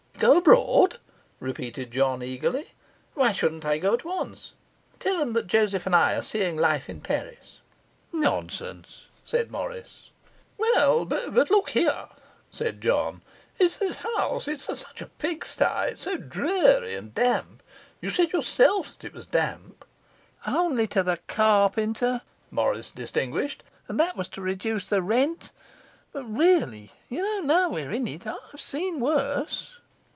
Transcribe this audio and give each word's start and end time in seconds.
'Go 0.21 0.37
abroad?' 0.37 0.99
repeated 1.39 1.89
John 1.89 2.21
eagerly. 2.21 2.73
'Why 3.15 3.31
shouldn't 3.31 3.65
I 3.65 3.79
go 3.79 3.95
at 3.95 4.05
once? 4.05 4.53
Tell 4.99 5.19
'em 5.19 5.33
that 5.33 5.47
Joseph 5.47 5.87
and 5.87 5.95
I 5.95 6.13
are 6.13 6.21
seeing 6.21 6.57
life 6.57 6.87
in 6.87 7.01
Paris.' 7.01 7.61
'Nonsense,' 8.13 9.07
said 9.25 9.49
Morris. 9.49 10.11
'Well, 10.59 11.05
but 11.05 11.49
look 11.49 11.71
here,' 11.71 12.09
said 12.51 12.81
John; 12.81 13.23
'it's 13.57 13.79
this 13.79 14.03
house, 14.15 14.47
it's 14.47 14.65
such 14.65 15.01
a 15.01 15.07
pig 15.07 15.43
sty, 15.43 15.87
it's 15.87 16.03
so 16.03 16.17
dreary 16.17 16.95
and 16.95 17.15
damp. 17.15 17.63
You 17.99 18.11
said 18.11 18.31
yourself 18.31 18.95
that 18.99 19.07
it 19.07 19.13
was 19.13 19.25
damp.' 19.25 19.83
'Only 20.45 20.85
to 20.85 21.01
the 21.01 21.17
carpenter,' 21.25 22.21
Morris 22.51 22.91
distinguished, 22.91 23.63
'and 23.87 23.99
that 23.99 24.15
was 24.15 24.27
to 24.29 24.41
reduce 24.43 24.85
the 24.87 25.01
rent. 25.01 25.51
But 26.13 26.25
really, 26.25 26.91
you 27.09 27.23
know, 27.23 27.39
now 27.47 27.69
we're 27.71 27.91
in 27.91 28.07
it, 28.07 28.27
I've 28.27 28.61
seen 28.61 28.99
worse. 28.99 29.77